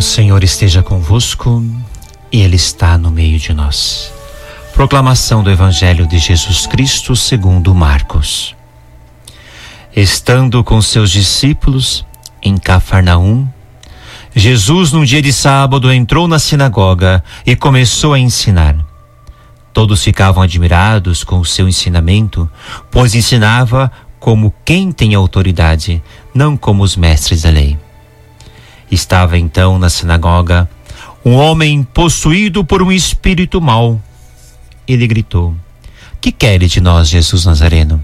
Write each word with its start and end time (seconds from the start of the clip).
O 0.00 0.02
Senhor 0.02 0.42
esteja 0.42 0.82
convosco 0.82 1.62
e 2.32 2.40
Ele 2.40 2.56
está 2.56 2.96
no 2.96 3.10
meio 3.10 3.38
de 3.38 3.52
nós. 3.52 4.10
Proclamação 4.72 5.42
do 5.42 5.50
Evangelho 5.50 6.06
de 6.06 6.18
Jesus 6.18 6.66
Cristo 6.66 7.14
segundo 7.14 7.74
Marcos. 7.74 8.56
Estando 9.94 10.64
com 10.64 10.80
seus 10.80 11.10
discípulos 11.10 12.02
em 12.42 12.56
Cafarnaum, 12.56 13.46
Jesus, 14.34 14.90
num 14.90 15.04
dia 15.04 15.20
de 15.20 15.34
sábado, 15.34 15.92
entrou 15.92 16.26
na 16.26 16.38
sinagoga 16.38 17.22
e 17.44 17.54
começou 17.54 18.14
a 18.14 18.18
ensinar. 18.18 18.76
Todos 19.70 20.02
ficavam 20.02 20.42
admirados 20.42 21.22
com 21.22 21.40
o 21.40 21.44
seu 21.44 21.68
ensinamento, 21.68 22.50
pois 22.90 23.14
ensinava 23.14 23.92
como 24.18 24.54
quem 24.64 24.92
tem 24.92 25.14
autoridade, 25.14 26.02
não 26.34 26.56
como 26.56 26.82
os 26.82 26.96
mestres 26.96 27.42
da 27.42 27.50
lei. 27.50 27.76
Estava 28.90 29.38
então 29.38 29.78
na 29.78 29.88
sinagoga 29.88 30.68
um 31.24 31.34
homem 31.34 31.82
possuído 31.82 32.64
por 32.64 32.82
um 32.82 32.90
espírito 32.90 33.60
mau. 33.60 34.00
Ele 34.86 35.06
gritou: 35.06 35.54
Que 36.20 36.32
queres 36.32 36.70
de 36.70 36.80
nós, 36.80 37.08
Jesus 37.08 37.44
Nazareno? 37.44 38.02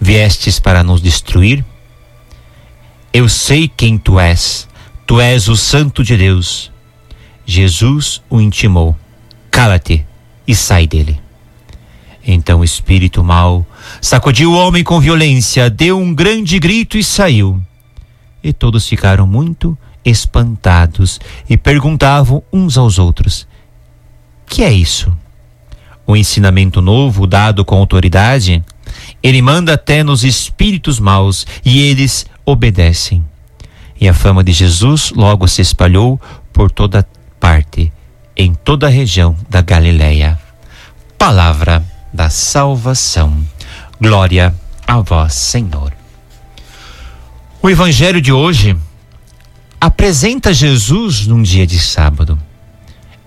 Viestes 0.00 0.60
para 0.60 0.82
nos 0.82 1.00
destruir? 1.00 1.64
Eu 3.12 3.28
sei 3.28 3.68
quem 3.68 3.96
tu 3.96 4.20
és. 4.20 4.68
Tu 5.06 5.20
és 5.20 5.48
o 5.48 5.56
Santo 5.56 6.04
de 6.04 6.16
Deus. 6.16 6.70
Jesus 7.46 8.22
o 8.28 8.40
intimou: 8.40 8.96
Cala-te 9.50 10.06
e 10.46 10.54
sai 10.54 10.86
dele. 10.86 11.18
Então 12.26 12.60
o 12.60 12.64
espírito 12.64 13.24
mau 13.24 13.66
sacudiu 14.02 14.52
o 14.52 14.56
homem 14.56 14.84
com 14.84 15.00
violência, 15.00 15.70
deu 15.70 15.98
um 15.98 16.14
grande 16.14 16.58
grito 16.58 16.98
e 16.98 17.02
saiu. 17.02 17.58
E 18.44 18.52
todos 18.52 18.86
ficaram 18.86 19.26
muito 19.26 19.76
espantados 20.04 21.20
e 21.48 21.56
perguntavam 21.56 22.42
uns 22.52 22.78
aos 22.78 22.98
outros: 22.98 23.46
Que 24.46 24.62
é 24.62 24.72
isso? 24.72 25.16
O 26.06 26.16
ensinamento 26.16 26.80
novo 26.80 27.26
dado 27.26 27.64
com 27.64 27.76
autoridade? 27.76 28.64
Ele 29.22 29.42
manda 29.42 29.74
até 29.74 30.02
nos 30.02 30.24
espíritos 30.24 30.98
maus 30.98 31.46
e 31.64 31.80
eles 31.80 32.26
obedecem. 32.44 33.24
E 34.00 34.08
a 34.08 34.14
fama 34.14 34.44
de 34.44 34.52
Jesus 34.52 35.10
logo 35.14 35.46
se 35.48 35.60
espalhou 35.60 36.20
por 36.52 36.70
toda 36.70 37.06
parte, 37.38 37.92
em 38.36 38.54
toda 38.54 38.86
a 38.86 38.90
região 38.90 39.36
da 39.50 39.60
Galileia. 39.60 40.38
Palavra 41.18 41.84
da 42.12 42.30
salvação. 42.30 43.36
Glória 44.00 44.54
a 44.86 45.00
vós, 45.00 45.34
Senhor. 45.34 45.92
O 47.60 47.68
evangelho 47.68 48.20
de 48.20 48.32
hoje 48.32 48.76
apresenta 49.80 50.52
Jesus 50.52 51.26
num 51.26 51.40
dia 51.40 51.66
de 51.66 51.78
sábado, 51.78 52.38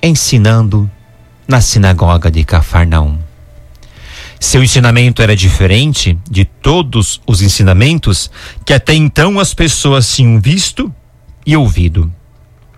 ensinando 0.04 0.90
na 1.48 1.62
sinagoga 1.62 2.30
de 2.30 2.44
Cafarnaum. 2.44 3.18
Seu 4.40 4.64
ensinamento 4.64 5.22
era 5.22 5.36
diferente 5.36 6.18
de 6.30 6.44
todos 6.44 7.22
os 7.26 7.42
ensinamentos 7.42 8.30
que 8.66 8.74
até 8.74 8.94
então 8.94 9.40
as 9.40 9.54
pessoas 9.54 10.14
tinham 10.14 10.42
visto 10.42 10.94
e 11.46 11.56
ouvido. 11.56 12.12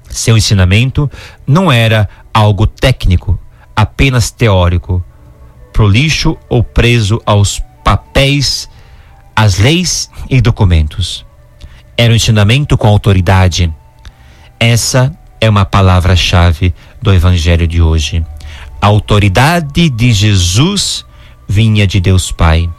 Seu 0.09 0.37
ensinamento 0.37 1.09
não 1.47 1.71
era 1.71 2.07
algo 2.33 2.67
técnico, 2.67 3.39
apenas 3.75 4.29
teórico, 4.29 5.03
prolixo 5.71 6.37
ou 6.47 6.63
preso 6.63 7.19
aos 7.25 7.59
papéis, 7.83 8.69
às 9.35 9.57
leis 9.57 10.11
e 10.29 10.41
documentos 10.41 11.25
era 11.97 12.11
um 12.11 12.15
ensinamento 12.15 12.77
com 12.77 12.87
autoridade. 12.87 13.71
Essa 14.59 15.11
é 15.39 15.49
uma 15.49 15.65
palavra-chave 15.65 16.73
do 17.01 17.13
evangelho 17.13 17.67
de 17.67 17.81
hoje. 17.81 18.25
A 18.81 18.87
autoridade 18.87 19.89
de 19.89 20.11
Jesus 20.11 21.05
vinha 21.47 21.85
de 21.85 21.99
Deus 21.99 22.31
Pai 22.31 22.69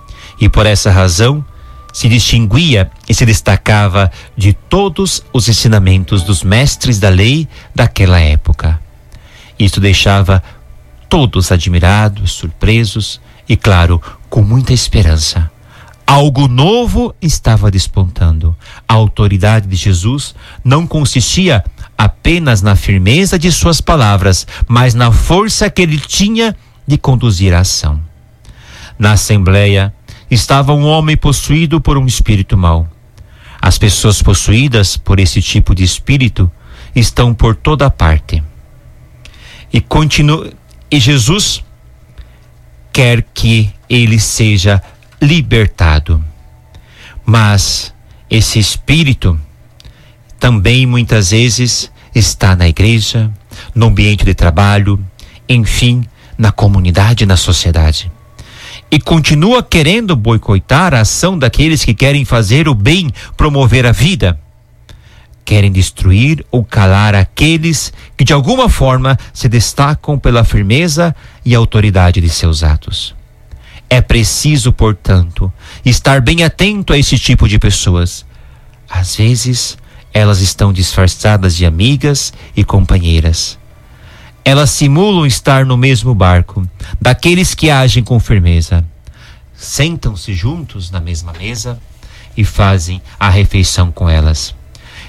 e 0.41 0.49
por 0.49 0.67
essa 0.67 0.91
razão 0.91 1.45
se 1.93 2.09
distinguia 2.09 2.91
e 3.09 3.15
se 3.15 3.25
destacava 3.25 4.11
de 4.37 4.53
todos 4.53 5.25
os 5.33 5.49
ensinamentos 5.49 6.25
dos 6.25 6.43
mestres 6.43 6.99
da 6.99 7.09
lei 7.09 7.49
daquela 7.75 8.19
época. 8.19 8.81
Isso 9.59 9.81
deixava 9.81 10.43
todos 11.09 11.53
admirados, 11.53 12.33
surpresos 12.33 13.21
e, 13.49 13.57
claro, 13.57 14.03
com 14.29 14.43
muita 14.43 14.73
esperança. 14.73 15.49
Algo 16.07 16.47
novo 16.49 17.15
estava 17.21 17.71
despontando. 17.71 18.55
A 18.87 18.95
autoridade 18.95 19.67
de 19.67 19.77
Jesus 19.77 20.35
não 20.63 20.87
consistia 20.87 21.65
apenas 21.97 22.61
na 22.61 22.77
firmeza 22.77 23.39
de 23.39 23.51
suas 23.51 23.81
palavras, 23.81 24.47
mas 24.69 24.95
na 24.95 25.11
força 25.11 25.71
que 25.71 25.83
ele 25.83 25.99
tinha 25.99 26.55
de 26.87 26.99
conduzir 26.99 27.55
a 27.55 27.61
ação. 27.61 28.01
Na 28.99 29.13
assembleia 29.13 29.95
estava 30.31 30.75
um 30.75 30.85
homem 30.85 31.17
possuído 31.17 31.81
por 31.81 31.97
um 31.97 32.07
espírito 32.07 32.57
mau. 32.57 32.89
As 33.61 33.79
pessoas 33.79 34.21
possuídas 34.21 34.97
por 34.97 35.19
esse 35.19 35.41
tipo 35.41 35.75
de 35.75 35.85
espírito 35.85 36.51
estão 36.95 37.33
por 37.33 37.57
toda 37.57 37.91
parte. 37.91 38.43
E 39.73 39.81
continua 39.81 40.53
e 40.91 41.01
Jesus 41.01 41.65
quer 42.93 43.23
que 43.35 43.73
ele 43.89 44.21
seja 44.21 44.81
libertado. 45.25 46.23
Mas 47.25 47.93
esse 48.31 48.59
espírito 48.59 49.39
também 50.39 50.87
muitas 50.87 51.31
vezes 51.31 51.91
está 52.15 52.55
na 52.55 52.69
igreja, 52.69 53.31
no 53.75 53.87
ambiente 53.87 54.25
de 54.25 54.35
trabalho, 54.35 55.03
enfim, 55.49 56.05
na 56.37 56.53
comunidade, 56.53 57.27
na 57.27 57.37
sociedade. 57.37 58.11
E 58.91 59.01
continua 59.01 59.63
querendo 59.63 60.15
boicotar 60.15 60.95
a 60.95 61.01
ação 61.01 61.39
daqueles 61.39 61.85
que 61.85 61.95
querem 61.95 62.25
fazer 62.25 62.69
o 62.69 62.75
bem, 62.75 63.11
promover 63.37 63.87
a 63.87 63.93
vida. 63.93 64.39
Querem 65.45 65.73
destruir 65.73 66.45
ou 66.51 66.65
calar 66.65 67.15
aqueles 67.15 67.93
que 68.17 68.25
de 68.25 68.33
alguma 68.33 68.69
forma 68.69 69.19
se 69.33 69.49
destacam 69.49 70.19
pela 70.19 70.45
firmeza 70.45 71.15
e 71.45 71.55
autoridade 71.55 72.21
de 72.21 72.29
seus 72.29 72.63
atos. 72.63 73.15
É 73.89 74.01
preciso, 74.01 74.73
portanto, 74.73 75.53
estar 75.85 76.21
bem 76.21 76.43
atento 76.43 76.93
a 76.93 76.99
esse 76.99 77.19
tipo 77.19 77.49
de 77.49 77.59
pessoas. 77.59 78.25
Às 78.89 79.17
vezes, 79.17 79.79
elas 80.13 80.41
estão 80.41 80.73
disfarçadas 80.73 81.57
de 81.57 81.67
amigas 81.67 82.33
e 82.57 82.65
companheiras. 82.65 83.59
Elas 84.45 84.71
simulam 84.71 85.27
estar 85.27 85.65
no 85.65 85.77
mesmo 85.77 86.15
barco, 86.15 86.69
daqueles 87.01 87.55
que 87.55 87.71
agem 87.71 88.05
com 88.05 88.21
firmeza. 88.21 88.85
Sentam-se 89.57 90.35
juntos 90.35 90.91
na 90.91 91.01
mesma 91.01 91.33
mesa 91.33 91.81
e 92.37 92.45
fazem 92.45 93.01
a 93.19 93.31
refeição 93.31 93.91
com 93.91 94.09
elas. 94.09 94.55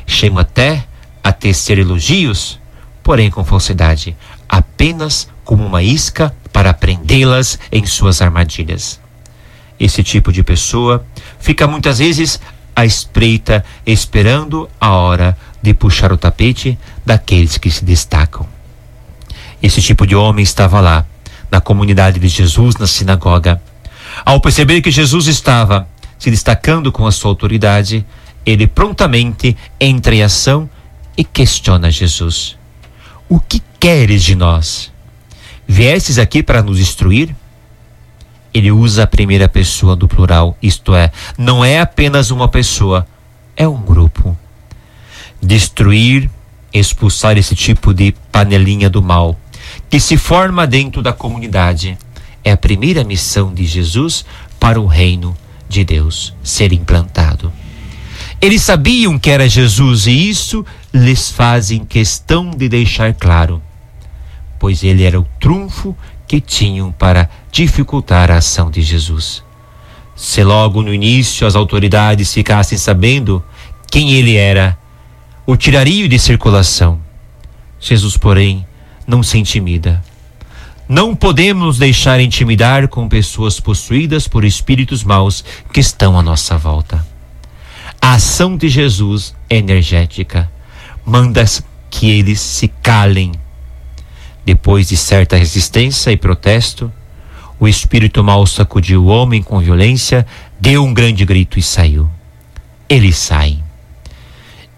Chegam 0.08 0.38
até 0.38 0.86
a 1.24 1.32
tecer 1.32 1.78
elogios, 1.80 2.60
porém 3.04 3.30
com 3.30 3.44
falsidade, 3.44 4.16
apenas 4.48 5.28
como 5.44 5.66
uma 5.66 5.84
isca 5.84 6.34
para 6.56 6.74
prendê-las 6.74 7.60
em 7.70 7.86
suas 7.86 8.22
armadilhas. 8.22 8.98
Esse 9.78 10.02
tipo 10.02 10.32
de 10.32 10.42
pessoa 10.42 11.06
fica 11.38 11.68
muitas 11.68 12.00
vezes 12.00 12.40
à 12.74 12.86
espreita, 12.86 13.62
esperando 13.86 14.70
a 14.80 14.92
hora 14.92 15.38
de 15.62 15.74
puxar 15.74 16.14
o 16.14 16.18
tapete 16.18 16.80
daqueles 17.06 17.58
que 17.58 17.70
se 17.70 17.84
destacam. 17.84 18.48
Esse 19.62 19.82
tipo 19.82 20.08
de 20.08 20.16
homem 20.16 20.44
estava 20.44 20.80
lá, 20.80 21.06
na 21.52 21.60
comunidade 21.60 22.22
de 22.22 22.28
Jesus, 22.30 22.78
na 22.78 22.88
sinagoga. 22.88 23.62
Ao 24.24 24.40
perceber 24.40 24.80
que 24.80 24.92
Jesus 24.92 25.28
estava 25.28 25.90
se 26.18 26.32
destacando 26.32 26.90
com 26.90 27.06
a 27.06 27.12
sua 27.12 27.32
autoridade, 27.32 28.06
ele 28.46 28.66
prontamente 28.66 29.58
entra 29.78 30.16
em 30.16 30.24
ação 30.24 30.70
e 31.18 31.26
questiona 31.26 31.92
Jesus: 31.92 32.58
O 33.28 33.42
que 33.42 33.62
queres 33.78 34.24
de 34.24 34.36
nós? 34.36 34.95
Viestes 35.68 36.18
aqui 36.18 36.44
para 36.44 36.62
nos 36.62 36.78
destruir? 36.78 37.36
Ele 38.54 38.72
usa 38.72 39.04
a 39.04 39.08
primeira 39.08 39.50
pessoa 39.50 39.96
do 39.96 40.08
plural, 40.08 40.58
isto 40.62 40.96
é, 40.96 41.12
não 41.38 41.64
é 41.66 41.80
apenas 41.80 42.32
uma 42.32 42.48
pessoa, 42.48 43.06
é 43.56 43.68
um 43.68 43.82
grupo. 43.82 44.38
Destruir, 45.42 46.30
expulsar 46.74 47.38
esse 47.38 47.56
tipo 47.56 47.94
de 47.94 48.14
panelinha 48.32 48.90
do 48.90 49.02
mal 49.02 49.38
que 49.90 50.00
se 50.00 50.18
forma 50.18 50.68
dentro 50.68 51.02
da 51.02 51.14
comunidade 51.14 51.98
é 52.44 52.52
a 52.52 52.58
primeira 52.58 53.04
missão 53.04 53.54
de 53.54 53.66
Jesus 53.66 54.26
para 54.60 54.80
o 54.80 54.86
reino 54.86 55.36
de 55.68 55.84
Deus 55.84 56.34
ser 56.44 56.72
implantado. 56.72 57.52
Eles 58.40 58.62
sabiam 58.62 59.18
que 59.18 59.32
era 59.32 59.50
Jesus 59.50 60.06
e 60.06 60.30
isso 60.30 60.66
lhes 60.94 61.32
fazem 61.32 61.84
questão 61.84 62.52
de 62.52 62.70
deixar 62.70 63.14
claro 63.14 63.62
pois 64.66 64.84
ele 64.84 65.04
era 65.04 65.20
o 65.20 65.28
trunfo 65.40 65.96
que 66.28 66.42
tinham 66.42 66.92
para 66.92 67.30
dificultar 67.52 68.32
a 68.32 68.38
ação 68.38 68.72
de 68.72 68.82
Jesus. 68.82 69.44
Se 70.16 70.44
logo 70.44 70.82
no 70.82 70.92
início 70.92 71.46
as 71.46 71.56
autoridades 71.56 72.34
ficassem 72.34 72.76
sabendo 72.76 73.44
quem 73.92 74.14
ele 74.14 74.36
era, 74.36 74.76
o 75.46 75.56
tirariam 75.56 76.08
de 76.08 76.18
circulação 76.18 77.00
Jesus, 77.80 78.18
porém, 78.18 78.66
não 79.06 79.22
se 79.22 79.38
intimida. 79.38 80.04
Não 80.90 81.16
podemos 81.16 81.78
deixar 81.78 82.20
intimidar 82.20 82.88
com 82.88 83.08
pessoas 83.08 83.60
possuídas 83.60 84.28
por 84.28 84.44
espíritos 84.44 85.04
maus 85.04 85.46
que 85.72 85.80
estão 85.80 86.18
à 86.18 86.24
nossa 86.24 86.58
volta. 86.58 87.06
A 88.02 88.16
ação 88.16 88.58
de 88.58 88.68
Jesus 88.68 89.36
é 89.48 89.58
energética. 89.58 90.52
Manda 91.06 91.46
que 91.92 92.10
eles 92.10 92.40
se 92.40 92.68
calem. 92.68 93.45
Depois 94.46 94.88
de 94.88 94.96
certa 94.96 95.36
resistência 95.36 96.12
e 96.12 96.18
protesto, 96.18 96.92
o 97.60 97.68
espírito 97.68 98.24
mau 98.24 98.46
sacudiu 98.46 99.04
o 99.04 99.08
homem 99.08 99.42
com 99.42 99.60
violência, 99.60 100.26
deu 100.60 100.84
um 100.84 100.94
grande 100.94 101.26
grito 101.26 101.58
e 101.58 101.62
saiu. 101.62 102.10
Eles 102.88 103.18
saem. 103.18 103.64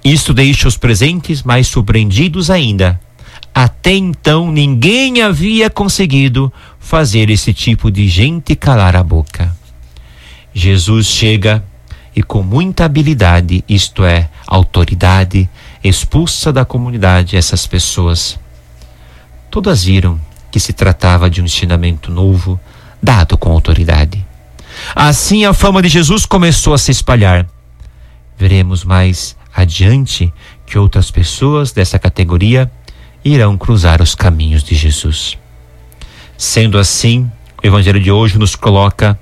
Isto 0.04 0.34
deixa 0.34 0.68
os 0.68 0.78
presentes 0.78 1.44
mais 1.44 1.68
surpreendidos 1.68 2.50
ainda. 2.50 3.00
Até 3.54 3.94
então 3.94 4.52
ninguém 4.52 5.22
havia 5.22 5.70
conseguido 5.70 6.54
fazer 6.80 7.30
esse 7.30 7.54
tipo 7.54 7.92
de 7.92 8.08
gente 8.08 8.56
calar 8.56 8.96
a 8.96 9.04
boca. 9.04 9.54
Jesus 10.54 11.08
chega 11.08 11.64
e, 12.16 12.24
com 12.24 12.42
muita 12.42 12.86
habilidade, 12.86 13.64
isto 13.68 14.06
é, 14.06 14.30
autoridade, 14.48 15.50
expulsa 15.84 16.54
da 16.54 16.64
comunidade 16.64 17.36
essas 17.36 17.68
pessoas. 17.68 18.40
Todas 19.58 19.86
viram 19.86 20.20
que 20.52 20.60
se 20.60 20.72
tratava 20.72 21.32
de 21.32 21.42
um 21.42 21.46
ensinamento 21.46 22.12
novo, 22.12 22.60
dado 23.02 23.36
com 23.40 23.52
autoridade. 23.52 24.24
Assim 24.96 25.46
a 25.46 25.52
fama 25.52 25.82
de 25.82 25.90
Jesus 25.90 26.28
começou 26.28 26.76
a 26.76 26.78
se 26.78 26.92
espalhar. 26.92 27.44
Veremos 28.38 28.84
mais 28.84 29.36
adiante 29.52 30.32
que 30.64 30.78
outras 30.78 31.10
pessoas 31.10 31.72
dessa 31.72 31.98
categoria 31.98 32.72
irão 33.26 33.58
cruzar 33.58 34.00
os 34.00 34.14
caminhos 34.14 34.64
de 34.64 34.76
Jesus. 34.76 35.40
Sendo 36.38 36.78
assim, 36.78 37.28
o 37.64 37.66
Evangelho 37.66 38.00
de 38.00 38.12
hoje 38.12 38.38
nos 38.38 38.56
coloca 38.56 39.20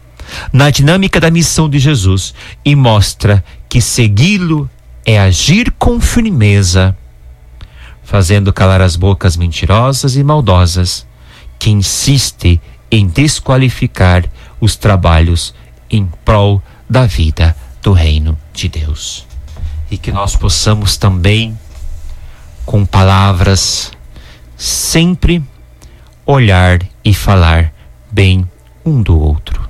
na 0.51 0.69
dinâmica 0.69 1.17
da 1.17 1.31
missão 1.31 1.69
de 1.69 1.79
Jesus 1.79 2.33
e 2.65 2.75
mostra 2.75 3.41
que 3.69 3.79
segui-lo 3.79 4.69
é 5.05 5.17
agir 5.17 5.71
com 5.79 5.97
firmeza, 6.01 6.93
fazendo 8.05 8.53
calar 8.53 8.81
as 8.81 8.95
bocas 8.95 9.35
mentirosas 9.35 10.15
e 10.15 10.23
maldosas 10.23 11.05
que 11.59 11.71
insiste 11.71 12.61
em 12.89 13.07
desqualificar 13.07 14.23
os 14.61 14.75
trabalhos 14.75 15.53
em 15.89 16.05
prol 16.23 16.61
da 16.87 17.05
vida 17.05 17.55
do 17.81 17.91
reino 17.91 18.37
de 18.53 18.69
Deus 18.69 19.25
e 19.89 19.97
que 19.97 20.11
nós 20.11 20.35
possamos 20.35 20.97
também, 20.97 21.57
com 22.65 22.85
palavras, 22.85 23.91
sempre 24.55 25.43
olhar 26.25 26.79
e 27.03 27.13
falar 27.13 27.73
bem 28.11 28.49
um 28.83 29.01
do 29.01 29.19
outro. 29.19 29.67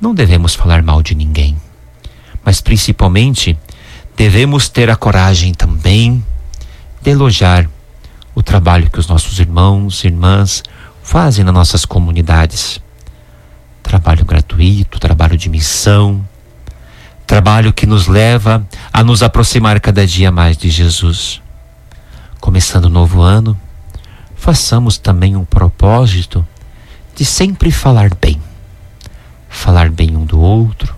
Não 0.00 0.14
devemos 0.14 0.54
falar 0.54 0.82
mal 0.82 1.02
de 1.02 1.14
ninguém, 1.14 1.56
mas 2.44 2.60
principalmente 2.60 3.58
devemos 4.16 4.68
ter 4.68 4.90
a 4.90 4.96
coragem 4.96 5.52
também 5.52 6.24
elogiar 7.04 7.68
o 8.34 8.42
trabalho 8.42 8.90
que 8.90 8.98
os 8.98 9.06
nossos 9.06 9.38
irmãos 9.38 10.02
e 10.04 10.08
irmãs 10.08 10.62
fazem 11.02 11.44
nas 11.44 11.54
nossas 11.54 11.84
comunidades. 11.84 12.80
Trabalho 13.82 14.24
gratuito, 14.24 14.98
trabalho 14.98 15.36
de 15.36 15.48
missão, 15.48 16.24
Trabalho 17.26 17.72
que 17.72 17.86
nos 17.86 18.06
leva 18.06 18.66
a 18.92 19.02
nos 19.02 19.22
aproximar 19.22 19.80
cada 19.80 20.06
dia 20.06 20.30
mais 20.30 20.58
de 20.58 20.68
Jesus. 20.68 21.40
Começando 22.38 22.84
o 22.84 22.90
novo 22.90 23.22
ano, 23.22 23.58
façamos 24.36 24.98
também 24.98 25.34
um 25.34 25.44
propósito 25.44 26.46
de 27.16 27.24
sempre 27.24 27.70
falar 27.70 28.10
bem. 28.20 28.40
Falar 29.48 29.88
bem 29.88 30.14
um 30.14 30.24
do 30.26 30.38
outro, 30.38 30.94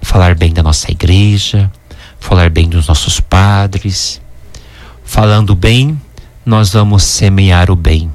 falar 0.00 0.34
bem 0.34 0.52
da 0.52 0.62
nossa 0.62 0.90
igreja, 0.90 1.70
falar 2.18 2.48
bem 2.48 2.66
dos 2.66 2.88
nossos 2.88 3.20
padres. 3.20 4.20
Falando 5.12 5.56
bem, 5.56 6.00
nós 6.46 6.72
vamos 6.72 7.02
semear 7.02 7.68
o 7.68 7.74
bem. 7.74 8.12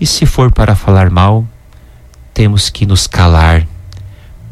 E 0.00 0.06
se 0.06 0.24
for 0.24 0.50
para 0.50 0.74
falar 0.74 1.10
mal, 1.10 1.46
temos 2.32 2.70
que 2.70 2.86
nos 2.86 3.06
calar, 3.06 3.68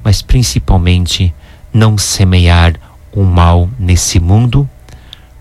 mas 0.04 0.20
principalmente 0.20 1.34
não 1.72 1.96
semear 1.96 2.74
o 3.10 3.24
mal 3.24 3.66
nesse 3.78 4.20
mundo, 4.20 4.68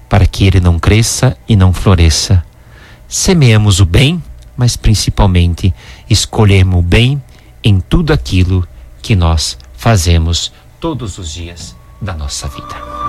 para 0.07 0.25
que 0.25 0.45
ele 0.45 0.61
não 0.61 0.79
cresça 0.79 1.37
e 1.45 1.57
não 1.57 1.73
floresça. 1.73 2.41
Semeamos 3.05 3.81
o 3.81 3.85
bem, 3.85 4.23
mas 4.55 4.77
principalmente 4.77 5.73
escolhemos 6.09 6.79
o 6.79 6.81
bem 6.81 7.21
em 7.61 7.81
tudo 7.81 8.13
aquilo 8.13 8.65
que 9.01 9.13
nós 9.13 9.57
fazemos 9.73 10.53
todos 10.79 11.17
os 11.17 11.33
dias 11.33 11.75
da 12.01 12.13
nossa 12.13 12.47
vida. 12.47 13.06